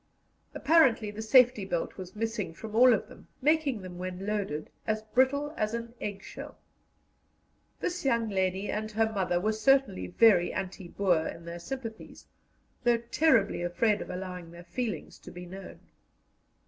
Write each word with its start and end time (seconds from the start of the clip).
Apparently 0.55 1.11
the 1.11 1.21
safety 1.21 1.63
bolt 1.63 1.95
was 1.95 2.15
missing 2.15 2.55
from 2.55 2.75
all 2.75 2.91
of 2.91 3.07
them, 3.07 3.27
making 3.39 3.83
them 3.83 3.99
when 3.99 4.25
loaded 4.25 4.71
as 4.87 5.03
brittle 5.03 5.53
as 5.55 5.75
an 5.75 5.93
eggshell. 6.01 6.57
This 7.79 8.03
young 8.03 8.27
lady 8.27 8.71
and 8.71 8.89
her 8.89 9.13
mother 9.13 9.39
were 9.39 9.51
certainly 9.53 10.07
very 10.07 10.51
anti 10.51 10.87
Boer 10.87 11.27
in 11.27 11.45
their 11.45 11.59
sympathies, 11.59 12.25
though 12.83 12.97
terribly 12.97 13.61
afraid 13.61 14.01
of 14.01 14.09
allowing 14.09 14.49
their 14.49 14.63
feelings 14.63 15.19
to 15.19 15.29
be 15.29 15.45
known. 15.45 15.79